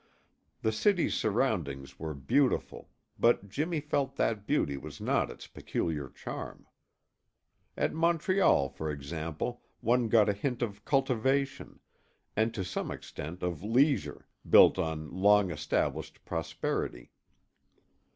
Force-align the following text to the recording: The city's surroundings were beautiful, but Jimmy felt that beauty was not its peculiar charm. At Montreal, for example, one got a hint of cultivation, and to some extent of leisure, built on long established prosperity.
The 0.63 0.71
city's 0.71 1.13
surroundings 1.13 1.99
were 1.99 2.15
beautiful, 2.15 2.89
but 3.19 3.47
Jimmy 3.47 3.79
felt 3.79 4.15
that 4.15 4.47
beauty 4.47 4.75
was 4.75 4.99
not 4.99 5.29
its 5.29 5.45
peculiar 5.45 6.09
charm. 6.09 6.65
At 7.77 7.93
Montreal, 7.93 8.67
for 8.69 8.89
example, 8.89 9.61
one 9.79 10.07
got 10.09 10.27
a 10.27 10.33
hint 10.33 10.63
of 10.63 10.83
cultivation, 10.85 11.81
and 12.35 12.51
to 12.55 12.63
some 12.63 12.89
extent 12.89 13.43
of 13.43 13.61
leisure, 13.63 14.25
built 14.49 14.79
on 14.79 15.11
long 15.11 15.51
established 15.51 16.25
prosperity. 16.25 17.11